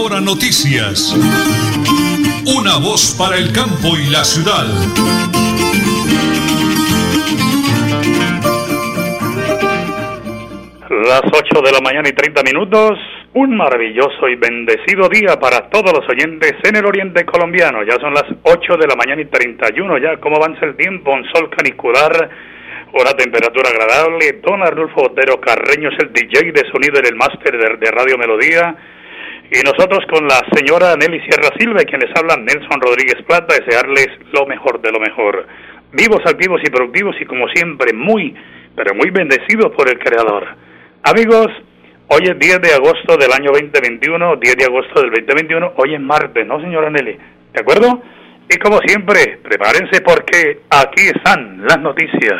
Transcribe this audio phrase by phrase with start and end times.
[0.00, 1.12] Hora Noticias.
[2.56, 4.64] Una voz para el campo y la ciudad.
[10.88, 12.98] Las 8 de la mañana y 30 minutos,
[13.34, 17.82] un maravilloso y bendecido día para todos los oyentes en el oriente colombiano.
[17.84, 21.12] Ya son las 8 de la mañana y 31 ya, ¿cómo avanza el tiempo?
[21.12, 22.30] Un sol canicular,
[22.94, 24.40] una temperatura agradable.
[24.42, 28.74] Don Arnulfo Otero Carreño es el DJ de sonido en el máster de, Radio Melodía.
[29.52, 34.06] Y nosotros con la señora Nelly Sierra Silva, quien les habla Nelson Rodríguez Plata, desearles
[34.32, 35.44] lo mejor de lo mejor.
[35.92, 38.32] Vivos, activos y productivos y como siempre muy,
[38.76, 40.46] pero muy bendecidos por el Creador.
[41.02, 41.48] Amigos,
[42.06, 46.00] hoy es 10 de agosto del año 2021, 10 de agosto del 2021, hoy es
[46.00, 47.18] martes, ¿no, señora Nelly?
[47.52, 48.00] ¿De acuerdo?
[48.48, 52.38] Y como siempre, prepárense porque aquí están las noticias.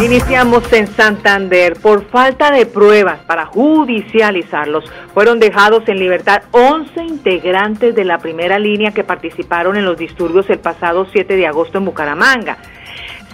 [0.00, 1.74] Iniciamos en Santander.
[1.74, 8.58] Por falta de pruebas para judicializarlos, fueron dejados en libertad 11 integrantes de la primera
[8.58, 12.58] línea que participaron en los disturbios el pasado 7 de agosto en Bucaramanga.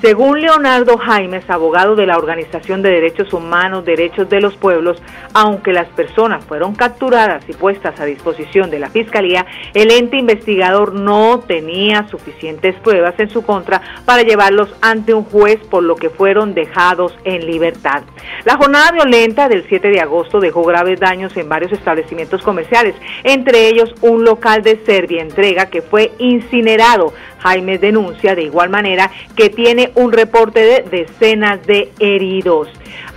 [0.00, 5.02] Según Leonardo Jaimes, abogado de la Organización de Derechos Humanos, Derechos de los Pueblos,
[5.34, 10.94] aunque las personas fueron capturadas y puestas a disposición de la Fiscalía, el ente investigador
[10.94, 16.10] no tenía suficientes pruebas en su contra para llevarlos ante un juez, por lo que
[16.10, 18.04] fueron dejados en libertad.
[18.44, 23.66] La jornada violenta del 7 de agosto dejó graves daños en varios establecimientos comerciales, entre
[23.66, 29.48] ellos un local de Serbia Entrega que fue incinerado Jaime denuncia de igual manera que
[29.48, 32.68] tiene un reporte de decenas de heridos.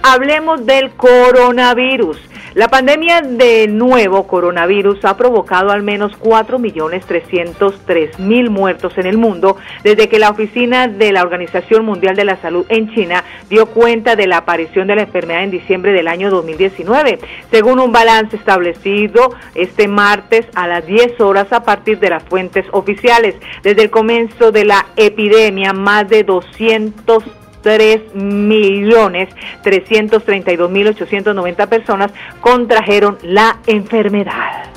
[0.04, 2.18] Hablemos del coronavirus.
[2.56, 10.10] La pandemia de nuevo coronavirus ha provocado al menos 4.303.000 muertos en el mundo desde
[10.10, 14.26] que la oficina de la Organización Mundial de la Salud en China dio cuenta de
[14.26, 17.20] la aparición de la enfermedad en diciembre del año 2019,
[17.52, 22.66] según un balance establecido este martes a las 10 horas a partir de las fuentes
[22.72, 23.36] oficiales.
[23.62, 27.24] Desde el comienzo de la epidemia, más de 200
[27.62, 29.30] 3 millones
[29.64, 34.72] 332 mil 890 personas contrajeron la enfermedad.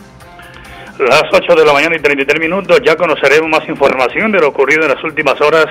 [0.99, 4.83] Las 8 de la mañana y 33 minutos ya conoceremos más información de lo ocurrido
[4.83, 5.67] en las últimas horas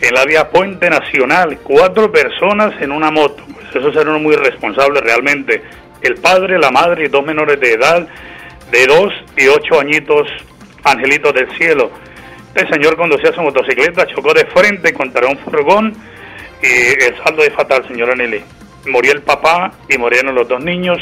[0.00, 1.58] en la vía Puente Nacional.
[1.62, 3.42] Cuatro personas en una moto.
[3.46, 5.62] Pues eso será muy responsable realmente.
[6.02, 8.06] El padre, la madre y dos menores de edad
[8.70, 10.28] de 2 y 8 añitos,
[10.84, 11.90] angelitos del cielo.
[12.54, 15.94] Este señor conducía su motocicleta, chocó de frente contra un furgón
[16.62, 18.42] y el saldo es fatal, señora Nelly.
[18.86, 20.98] Murió el papá y murieron los dos niños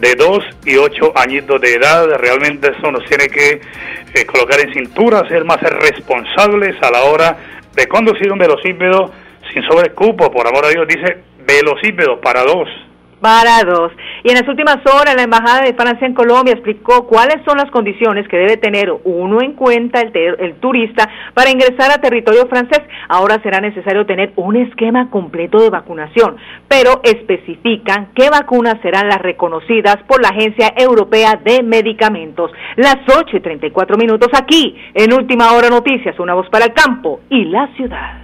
[0.00, 2.06] de 2 y 8 añitos de edad.
[2.18, 3.60] Realmente eso nos tiene que
[4.14, 7.36] eh, colocar en cintura, ser más responsables a la hora
[7.74, 9.12] de conducir un velocípedo
[9.52, 10.30] sin sobrecupo.
[10.30, 12.68] Por amor a Dios, dice velocípedo para dos
[13.20, 13.92] dos.
[14.22, 17.70] Y en las últimas horas, la Embajada de Francia en Colombia explicó cuáles son las
[17.70, 22.80] condiciones que debe tener uno en cuenta el, el turista para ingresar a territorio francés.
[23.08, 26.36] Ahora será necesario tener un esquema completo de vacunación,
[26.68, 32.50] pero especifican qué vacunas serán las reconocidas por la Agencia Europea de Medicamentos.
[32.76, 37.20] Las 8 y 34 minutos aquí, en Última Hora Noticias, una voz para el campo
[37.30, 38.23] y la ciudad.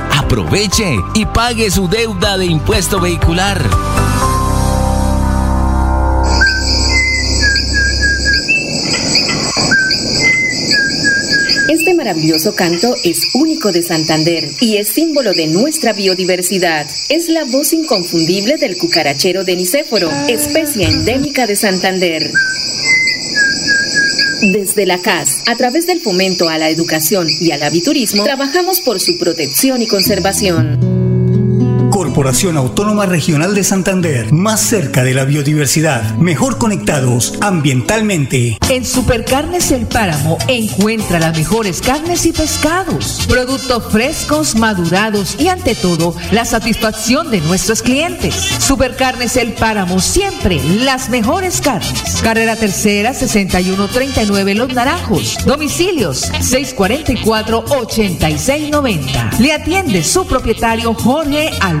[0.17, 3.61] Aproveche y pague su deuda de impuesto vehicular.
[11.71, 16.85] Este maravilloso canto es único de Santander y es símbolo de nuestra biodiversidad.
[17.07, 22.31] Es la voz inconfundible del cucarachero de Nicéforo, especie endémica de Santander.
[24.41, 28.99] Desde la CAS, a través del fomento a la educación y al aviturismo, trabajamos por
[28.99, 30.90] su protección y conservación.
[31.91, 38.57] Corporación Autónoma Regional de Santander, más cerca de la biodiversidad, mejor conectados ambientalmente.
[38.69, 45.75] En Supercarnes El Páramo encuentra las mejores carnes y pescados, productos frescos, madurados y ante
[45.75, 48.35] todo la satisfacción de nuestros clientes.
[48.35, 52.21] Supercarnes El Páramo, siempre las mejores carnes.
[52.23, 55.39] Carrera Tercera 6139 Los Naranjos.
[55.45, 59.31] Domicilios 644 8690.
[59.39, 61.80] Le atiende su propietario Jorge Alberto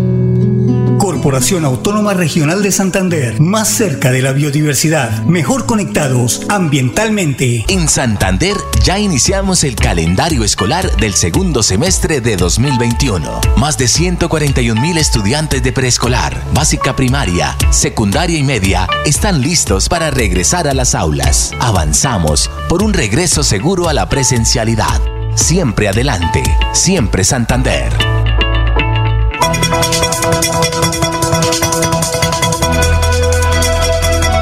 [1.01, 7.65] Corporación Autónoma Regional de Santander, más cerca de la biodiversidad, mejor conectados ambientalmente.
[7.69, 13.41] En Santander ya iniciamos el calendario escolar del segundo semestre de 2021.
[13.57, 20.11] Más de 141 mil estudiantes de preescolar, básica primaria, secundaria y media están listos para
[20.11, 21.51] regresar a las aulas.
[21.59, 25.01] Avanzamos por un regreso seguro a la presencialidad.
[25.33, 26.43] Siempre adelante,
[26.73, 27.91] siempre Santander.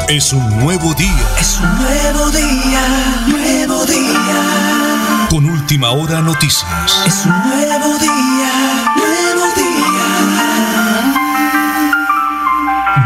[0.10, 1.28] Es un nuevo día.
[1.40, 2.82] Es un nuevo día,
[3.28, 5.28] nuevo día.
[5.30, 7.04] Con última hora noticias.
[7.06, 9.70] Es un nuevo día, nuevo día.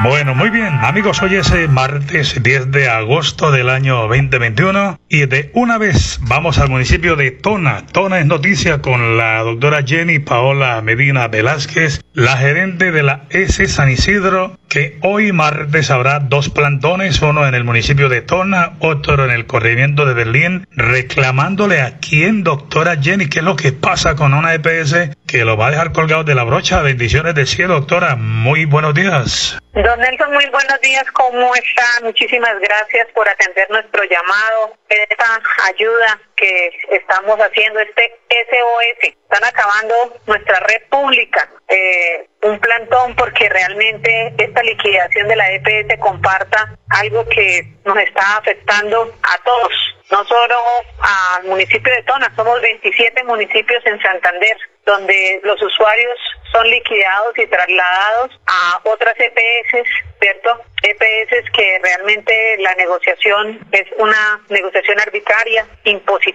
[0.03, 5.27] Bueno, muy bien, amigos, hoy es eh, martes 10 de agosto del año 2021 y
[5.27, 7.85] de una vez vamos al municipio de Tona.
[7.85, 13.63] Tona es noticia con la doctora Jenny Paola Medina Velázquez, la gerente de la S
[13.67, 19.23] San Isidro, que hoy martes habrá dos plantones, uno en el municipio de Tona, otro
[19.25, 24.15] en el corregimiento de Berlín, reclamándole a quién, doctora Jenny, qué es lo que pasa
[24.15, 26.81] con una EPS que lo va a dejar colgado de la brocha.
[26.81, 28.15] Bendiciones del cielo, doctora.
[28.15, 29.59] Muy buenos días.
[29.73, 31.03] Don Nelson, muy buenos días.
[31.13, 31.83] ¿Cómo está?
[32.03, 34.77] Muchísimas gracias por atender nuestro llamado,
[35.09, 39.13] esta ayuda que estamos haciendo, este SOS.
[39.23, 39.95] Están acabando
[40.27, 41.49] nuestra red pública.
[41.69, 48.37] Eh, un plantón porque realmente esta liquidación de la EPS comparta algo que nos está
[48.37, 49.73] afectando a todos,
[50.11, 50.55] no solo
[50.99, 56.19] al municipio de Tona, somos 27 municipios en Santander donde los usuarios
[56.51, 59.87] son liquidados y trasladados a otras EPS,
[60.21, 60.61] ¿cierto?
[60.83, 66.32] EPS que realmente la negociación es una negociación arbitraria, impositiva,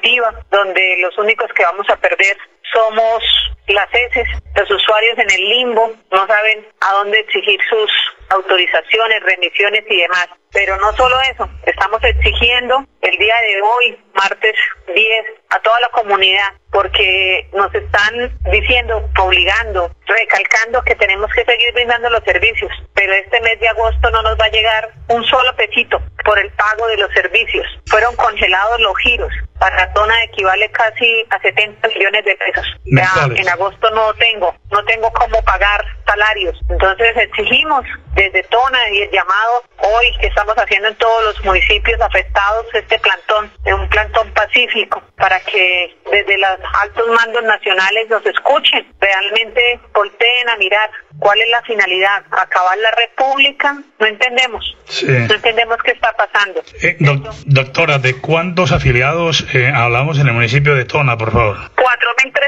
[0.51, 2.37] donde los únicos que vamos a perder
[2.73, 3.23] somos
[3.69, 7.91] las heces, los usuarios en el limbo no saben a dónde exigir sus
[8.31, 10.29] autorizaciones, remisiones y demás.
[10.51, 14.55] Pero no solo eso, estamos exigiendo el día de hoy, martes
[14.87, 21.73] 10, a toda la comunidad, porque nos están diciendo, obligando, recalcando que tenemos que seguir
[21.75, 25.55] brindando los servicios, pero este mes de agosto no nos va a llegar un solo
[25.57, 27.67] pesito por el pago de los servicios.
[27.87, 29.33] Fueron congelados los giros.
[29.59, 32.58] Para Tona equivale casi a 70 millones de pesos.
[32.85, 36.59] Ya en agosto no tengo, no tengo cómo pagar salarios.
[36.69, 37.85] Entonces exigimos
[38.15, 42.99] desde Tona y el llamado hoy que estamos haciendo en todos los municipios afectados este
[42.99, 49.81] plantón, es un plantón pacífico, para que desde los altos mandos nacionales nos escuchen, realmente
[49.95, 55.93] volteen a mirar cuál es la finalidad, acabar la república, no entendemos, no entendemos qué
[55.93, 56.63] está pasando.
[56.83, 56.97] Eh,
[57.47, 61.57] doctora, ¿de cuántos afiliados eh, hablamos en el municipio de Tona, por favor?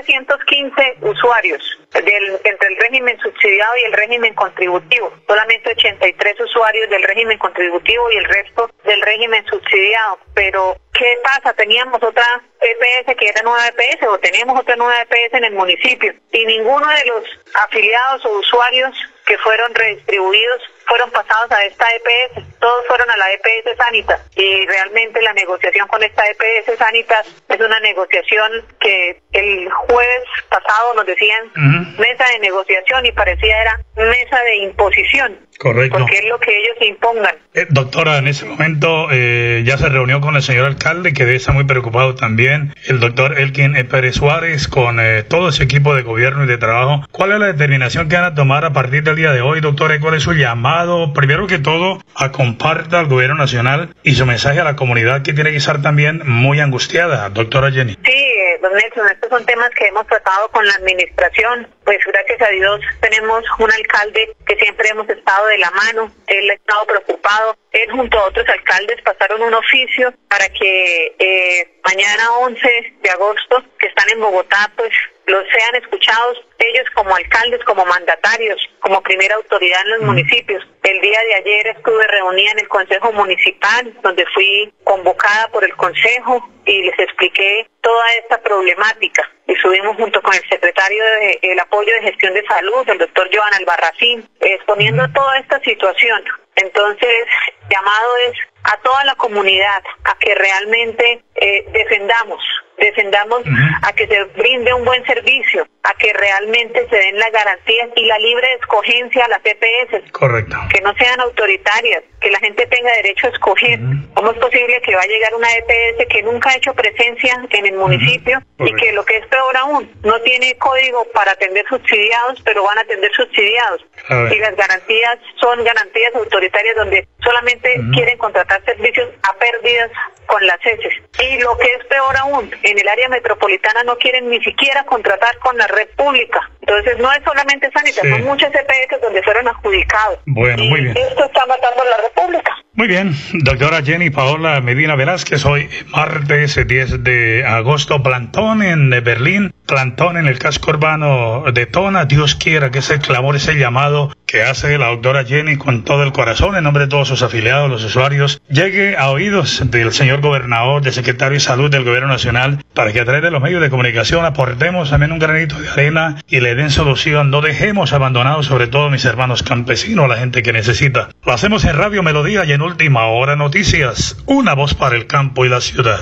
[0.00, 7.02] 4.315 usuarios del, entre el régimen subsidiado y el régimen contributivo, solamente 83 usuarios del
[7.02, 11.52] régimen contributivo y el resto del régimen subsidiado, pero ¿qué pasa?
[11.54, 12.25] Teníamos otra
[12.61, 16.87] EPS que era nueva EPS o tenemos otra nueva EPS en el municipio y ninguno
[16.88, 17.25] de los
[17.64, 23.32] afiliados o usuarios que fueron redistribuidos fueron pasados a esta EPS, todos fueron a la
[23.32, 29.70] EPS Sanitas y realmente la negociación con esta EPS Sanitas es una negociación que el
[29.70, 31.52] jueves pasado nos decían
[31.97, 35.38] mesa de negociación y parecía era mesa de imposición.
[35.60, 35.98] Correcto.
[35.98, 37.34] Porque es lo que ellos impongan.
[37.52, 41.36] Eh, doctora, en ese momento eh, ya se reunió con el señor alcalde, que debe
[41.36, 46.00] estar muy preocupado también, el doctor Elkin Pérez Suárez, con eh, todo ese equipo de
[46.00, 47.04] gobierno y de trabajo.
[47.12, 50.00] ¿Cuál es la determinación que van a tomar a partir del día de hoy, doctora?
[50.00, 51.12] ¿Cuál es su llamado?
[51.12, 55.34] Primero que todo, a comparta al gobierno nacional y su mensaje a la comunidad que
[55.34, 57.98] tiene que estar también muy angustiada, doctora Jenny.
[58.02, 61.69] Sí, don Nelson, estos son temas que hemos tratado con la administración.
[61.85, 66.12] Pues gracias a Dios tenemos un alcalde que siempre hemos estado de la mano.
[66.26, 67.57] Él ha estado preocupado.
[67.73, 73.64] Él junto a otros alcaldes pasaron un oficio para que eh, mañana 11 de agosto,
[73.78, 74.92] que están en Bogotá, pues
[75.30, 80.62] los sean escuchados ellos como alcaldes, como mandatarios, como primera autoridad en los municipios.
[80.82, 85.75] El día de ayer estuve reunida en el Consejo Municipal, donde fui convocada por el
[85.76, 89.28] Consejo y les expliqué toda esta problemática.
[89.46, 91.02] Y subimos junto con el secretario
[91.42, 96.22] del apoyo de gestión de salud, el doctor Joan Albarracín, exponiendo toda esta situación.
[96.62, 97.26] Entonces,
[97.70, 102.42] llamado es a toda la comunidad a que realmente eh, defendamos
[102.80, 103.42] defendamos
[103.82, 108.06] a que se brinde un buen servicio, a que realmente se den las garantías y
[108.06, 110.10] la libre escogencia a las EPS.
[110.12, 110.56] Correcto.
[110.72, 113.78] Que no sean autoritarias, que la gente tenga derecho a escoger.
[114.14, 117.66] ¿Cómo es posible que va a llegar una EPS que nunca ha hecho presencia en
[117.66, 122.40] el municipio y que lo que es peor aún, no tiene código para atender subsidiados,
[122.44, 123.84] pero van a atender subsidiados?
[124.30, 129.90] Y las garantías son garantías autoritarias donde solamente quieren contratar servicios a pérdidas
[130.26, 130.95] con las heces.
[131.19, 135.37] Y lo que es peor aún, en el área metropolitana no quieren ni siquiera contratar
[135.38, 136.40] con la red pública.
[136.61, 140.21] Entonces no es solamente Sanita, son muchas EPS donde fueron adjudicados.
[140.26, 140.97] Bueno, muy bien.
[140.97, 142.57] Esto está matando a la República.
[142.75, 149.52] Muy bien, doctora Jenny Paola Medina Velázquez, hoy martes 10 de agosto, plantón en Berlín,
[149.66, 154.44] plantón en el casco urbano de Tona, Dios quiera que ese clamor, ese llamado que
[154.44, 157.82] hace la doctora Jenny con todo el corazón, en nombre de todos sus afiliados, los
[157.82, 162.92] usuarios, llegue a oídos del señor gobernador, del secretario de salud del gobierno nacional, para
[162.92, 166.38] que a través de los medios de comunicación aportemos también un granito de arena y
[166.38, 167.32] le den solución.
[167.32, 171.08] No dejemos abandonados, sobre todo mis hermanos campesinos, a la gente que necesita.
[171.26, 175.44] Lo hacemos en Radio Melodía y en Última Hora Noticias, una voz para el campo
[175.44, 175.99] y la ciudad.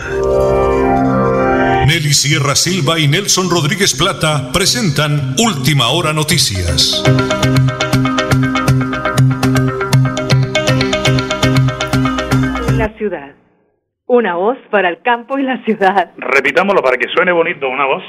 [1.86, 7.02] Nelly Sierra Silva y Nelson Rodríguez Plata presentan Última Hora Noticias.
[14.06, 16.12] Una voz para el campo y la ciudad.
[16.16, 18.02] Repitámoslo para que suene bonito, una voz.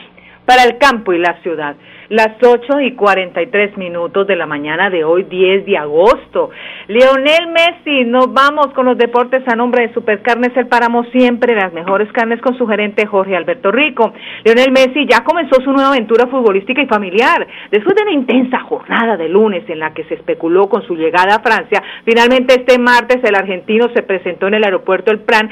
[0.49, 1.75] Para el campo y la ciudad.
[2.09, 6.49] Las 8 y 43 minutos de la mañana de hoy, 10 de agosto.
[6.87, 11.71] Leonel Messi, nos vamos con los deportes a nombre de Supercarnes El Páramo, siempre las
[11.71, 14.11] mejores carnes con su gerente Jorge Alberto Rico.
[14.43, 17.45] Leonel Messi ya comenzó su nueva aventura futbolística y familiar.
[17.69, 21.35] Después de una intensa jornada de lunes en la que se especuló con su llegada
[21.35, 25.47] a Francia, finalmente este martes el argentino se presentó en el aeropuerto El Pran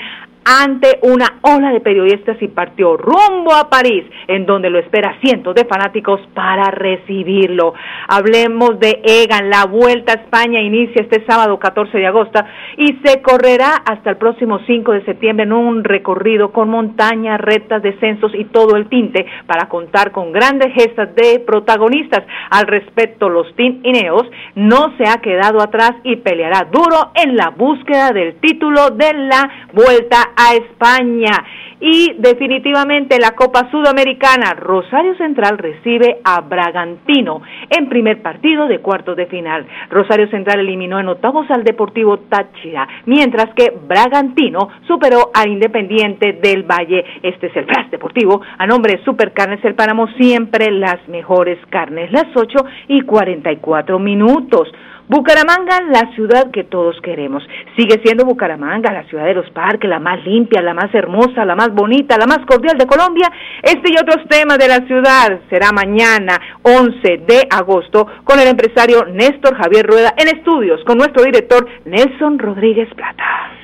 [0.48, 5.54] ante una ola de periodistas y partió rumbo a París, en donde lo espera cientos
[5.54, 7.74] de fanáticos para recibirlo.
[8.08, 12.40] Hablemos de Egan, la Vuelta a España inicia este sábado 14 de agosto
[12.78, 17.84] y se correrá hasta el próximo 5 de septiembre en un recorrido con montañas, rectas,
[17.84, 22.24] descensos y todo el tinte para contar con grandes gestas de protagonistas.
[22.52, 24.24] Al respecto, los Team Ineos
[24.56, 29.50] no se ha quedado atrás y peleará duro en la búsqueda del título de la
[29.74, 31.32] Vuelta a España.
[31.80, 39.16] Y definitivamente la Copa Sudamericana, Rosario Central recibe a Bragantino en primer partido de cuartos
[39.16, 39.68] de final.
[39.90, 46.64] Rosario Central eliminó en octavos al Deportivo Táchira, mientras que Bragantino superó al Independiente del
[46.64, 47.06] Valle.
[47.22, 52.12] Este es el Flash Deportivo a nombre de Supercarnes El Páramo, siempre las mejores carnes,
[52.12, 54.68] las 8 y 44 minutos.
[55.10, 57.42] Bucaramanga, la ciudad que todos queremos.
[57.78, 61.56] Sigue siendo Bucaramanga, la ciudad de los parques, la más limpia, la más hermosa, la
[61.56, 63.32] más bonita, la más cordial de Colombia.
[63.64, 69.06] Este y otros temas de la ciudad será mañana, 11 de agosto, con el empresario
[69.06, 73.57] Néstor Javier Rueda en estudios, con nuestro director Nelson Rodríguez Plata.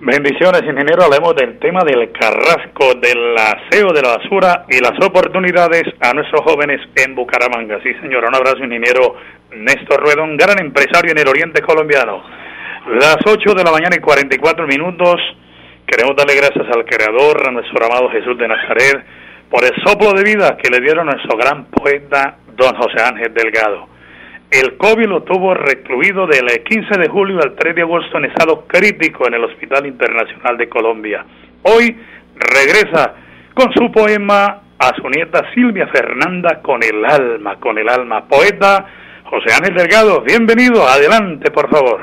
[0.00, 1.02] Bendiciones, ingeniero.
[1.02, 6.42] Hablemos del tema del carrasco, del aseo de la basura y las oportunidades a nuestros
[6.42, 7.80] jóvenes en Bucaramanga.
[7.82, 8.28] Sí, señora.
[8.28, 9.16] Un abrazo, ingeniero
[9.50, 12.22] Néstor Rueda, gran empresario en el oriente colombiano.
[12.94, 15.16] Las 8 de la mañana y 44 minutos.
[15.84, 19.04] Queremos darle gracias al Creador, a nuestro amado Jesús de Nazaret,
[19.50, 23.34] por el soplo de vida que le dieron a nuestro gran poeta, don José Ángel
[23.34, 23.97] Delgado.
[24.50, 28.64] El COVID lo tuvo recluido del 15 de julio al 3 de agosto en estado
[28.66, 31.22] crítico en el Hospital Internacional de Colombia.
[31.64, 31.94] Hoy
[32.34, 33.14] regresa
[33.52, 38.26] con su poema a su nieta Silvia Fernanda con el alma, con el alma.
[38.26, 38.86] Poeta
[39.24, 42.00] José Ángel Delgado, bienvenido, adelante por favor.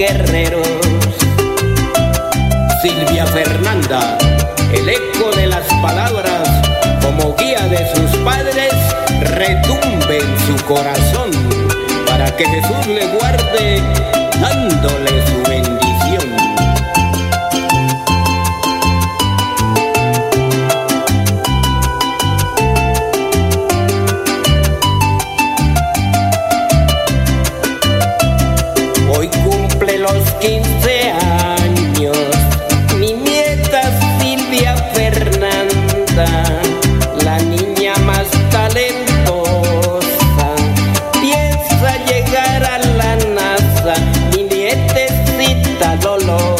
[0.00, 0.66] guerreros.
[2.80, 4.16] Silvia Fernanda,
[4.72, 6.48] el eco de las palabras,
[7.02, 8.72] como guía de sus padres,
[9.20, 11.30] retumbe en su corazón,
[12.06, 13.82] para que Jesús le guarde
[14.40, 15.29] dándoles
[46.32, 46.59] Oh.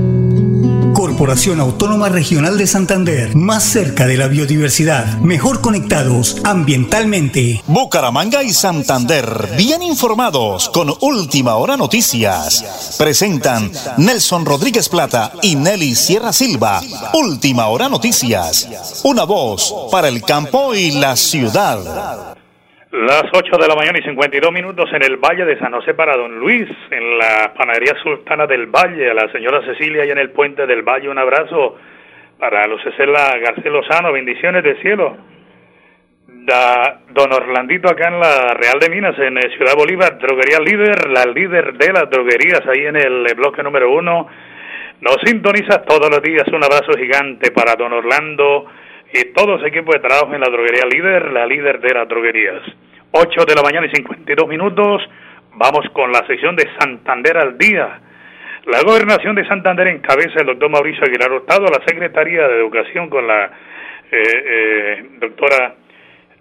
[1.01, 7.63] Corporación Autónoma Regional de Santander, más cerca de la biodiversidad, mejor conectados ambientalmente.
[7.65, 12.97] Bucaramanga y Santander, bien informados con Última Hora Noticias.
[12.99, 16.83] Presentan Nelson Rodríguez Plata y Nelly Sierra Silva.
[17.15, 18.67] Última Hora Noticias.
[19.01, 22.37] Una voz para el campo y la ciudad.
[22.91, 26.17] Las 8 de la mañana y 52 minutos en el Valle de San José para
[26.17, 30.31] Don Luis, en la Panadería Sultana del Valle, a la señora Cecilia y en el
[30.31, 31.77] Puente del Valle, un abrazo
[32.37, 35.15] para Lucecela García Lozano, bendiciones del cielo.
[36.27, 41.09] Da, don Orlandito acá en la Real de Minas, en eh, Ciudad Bolívar, droguería líder,
[41.11, 44.27] la líder de las droguerías, ahí en el bloque número uno.
[44.99, 48.67] Nos sintoniza todos los días, un abrazo gigante para don Orlando
[49.13, 52.61] y todo ese equipo de trabajo en la droguería líder, la líder de las droguerías.
[53.11, 55.01] 8 de la mañana y 52 minutos,
[55.55, 57.99] vamos con la sección de Santander al día.
[58.65, 63.27] La gobernación de Santander encabeza el doctor Mauricio Aguilar Hurtado, la Secretaría de Educación con
[63.27, 63.51] la eh,
[64.11, 65.75] eh, doctora,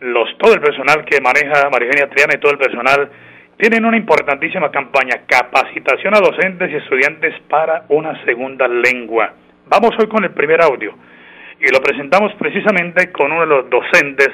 [0.00, 3.10] los, todo el personal que maneja María Triana y todo el personal
[3.56, 9.34] tienen una importantísima campaña, capacitación a docentes y estudiantes para una segunda lengua.
[9.66, 10.94] Vamos hoy con el primer audio
[11.60, 14.30] y lo presentamos precisamente con uno de los docentes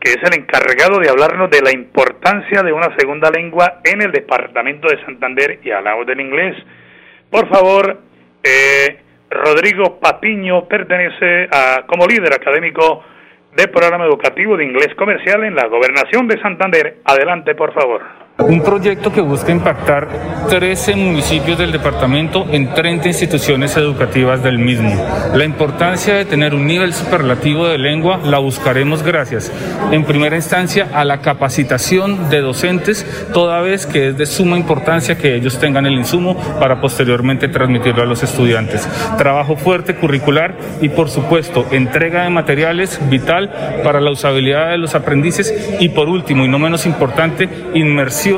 [0.00, 4.10] que es el encargado de hablarnos de la importancia de una segunda lengua en el
[4.10, 6.56] departamento de Santander y al lado del inglés.
[7.30, 8.00] Por favor,
[8.42, 13.04] eh, Rodrigo Patiño pertenece a, como líder académico
[13.54, 16.96] del programa educativo de inglés comercial en la gobernación de Santander.
[17.04, 18.02] Adelante, por favor.
[18.48, 20.08] Un proyecto que busca impactar
[20.48, 24.90] 13 municipios del departamento en 30 instituciones educativas del mismo.
[25.34, 29.52] La importancia de tener un nivel superlativo de lengua la buscaremos gracias,
[29.92, 35.18] en primera instancia, a la capacitación de docentes, toda vez que es de suma importancia
[35.18, 38.88] que ellos tengan el insumo para posteriormente transmitirlo a los estudiantes.
[39.18, 44.94] Trabajo fuerte curricular y, por supuesto, entrega de materiales vital para la usabilidad de los
[44.94, 48.29] aprendices y, por último, y no menos importante, inmersión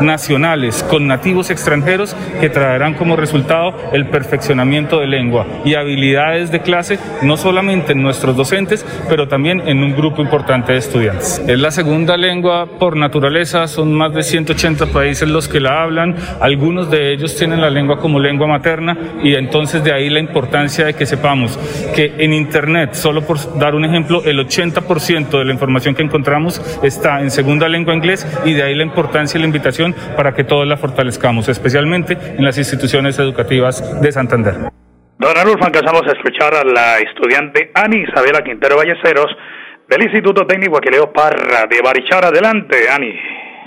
[0.00, 6.60] nacionales con nativos extranjeros que traerán como resultado el perfeccionamiento de lengua y habilidades de
[6.60, 11.42] clase, no solamente en nuestros docentes, pero también en un grupo importante de estudiantes.
[11.46, 16.14] Es la segunda lengua por naturaleza, son más de 180 países los que la hablan,
[16.40, 20.86] algunos de ellos tienen la lengua como lengua materna y entonces de ahí la importancia
[20.86, 21.58] de que sepamos
[21.94, 26.60] que en Internet, solo por dar un ejemplo, el 80% de la información que encontramos
[26.82, 30.44] está en segunda lengua inglés y de ahí la importancia y la invitación para que
[30.44, 34.54] todos la fortalezcamos, especialmente en las instituciones educativas de Santander.
[35.18, 39.34] Don Arulfo, alcanzamos a escuchar a la estudiante Ani Isabela Quintero Valleceros
[39.88, 42.28] del Instituto Técnico Aquileo Parra de Barichara.
[42.28, 43.14] Adelante, Ani.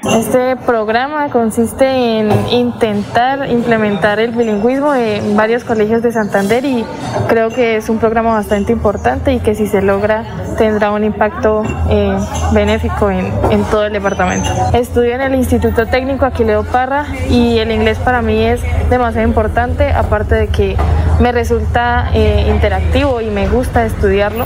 [0.03, 6.85] Este programa consiste en intentar implementar el bilingüismo en varios colegios de Santander y
[7.27, 10.23] creo que es un programa bastante importante y que si se logra
[10.57, 12.17] tendrá un impacto eh,
[12.53, 14.49] benéfico en, en, todo el departamento.
[14.73, 19.91] Estudio en el Instituto Técnico Aquileo Parra y el inglés para mí es demasiado importante,
[19.91, 20.77] aparte de que
[21.19, 24.45] me resulta eh, interactivo y me gusta estudiarlo.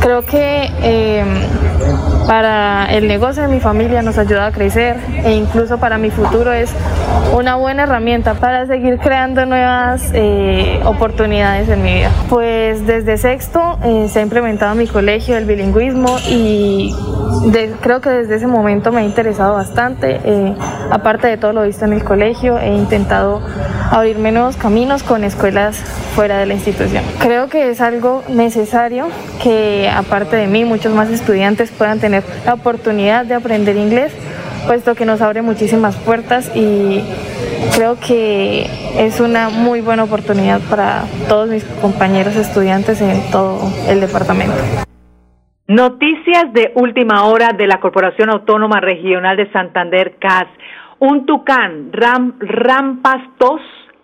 [0.00, 1.24] Creo que eh,
[2.32, 6.50] para el negocio de mi familia nos ayuda a crecer e incluso para mi futuro
[6.50, 6.72] es
[7.36, 12.10] una buena herramienta para seguir creando nuevas eh, oportunidades en mi vida.
[12.30, 16.94] Pues desde sexto eh, se ha implementado en mi colegio el bilingüismo y
[17.82, 20.18] creo que desde ese momento me ha interesado bastante.
[20.24, 20.56] Eh,
[20.90, 23.42] aparte de todo lo visto en el colegio, he intentado
[23.92, 25.76] abrirme nuevos caminos con escuelas
[26.14, 27.04] fuera de la institución.
[27.20, 29.08] Creo que es algo necesario
[29.42, 34.16] que aparte de mí muchos más estudiantes puedan tener la oportunidad de aprender inglés,
[34.66, 37.02] puesto que nos abre muchísimas puertas y
[37.76, 44.00] creo que es una muy buena oportunidad para todos mis compañeros estudiantes en todo el
[44.00, 44.56] departamento.
[45.68, 50.46] Noticias de última hora de la Corporación Autónoma Regional de Santander, CAS.
[50.98, 53.60] Un tucán, Ram, Rampastos,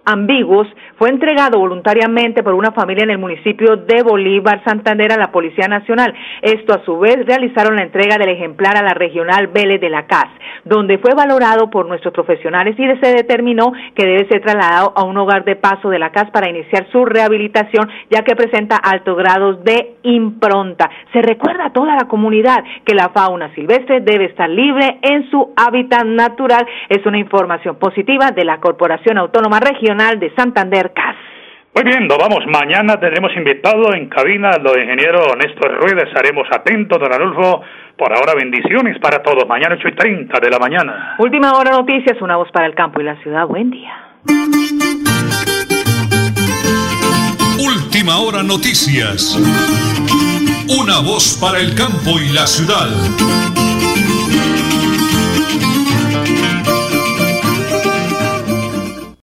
[0.09, 0.67] ambiguos
[0.97, 5.69] fue entregado voluntariamente por una familia en el municipio de Bolívar, Santander, a la Policía
[5.69, 6.15] Nacional.
[6.43, 10.07] Esto a su vez realizaron la entrega del ejemplar a la regional Vélez de la
[10.07, 10.29] CAS,
[10.65, 15.17] donde fue valorado por nuestros profesionales y se determinó que debe ser trasladado a un
[15.19, 19.63] hogar de paso de la CAS para iniciar su rehabilitación, ya que presenta altos grados
[19.63, 20.91] de impronta.
[21.13, 25.53] Se recuerda a toda la comunidad que la fauna silvestre debe estar libre en su
[25.57, 26.67] hábitat natural.
[26.89, 31.17] Es una información positiva de la Corporación Autónoma Regional de Santander CAS.
[31.75, 32.47] Muy bien, nos vamos.
[32.47, 36.05] Mañana tendremos invitado en cabina al ingeniero Néstor Rueda.
[36.05, 37.63] Estaremos atentos, don Adolfo.
[37.97, 39.47] Por ahora, bendiciones para todos.
[39.49, 41.17] Mañana 8 y 30 de la mañana.
[41.19, 43.47] Última hora noticias, una voz para el campo y la ciudad.
[43.47, 43.93] Buen día.
[47.59, 49.37] Última hora noticias.
[50.81, 52.87] Una voz para el campo y la ciudad.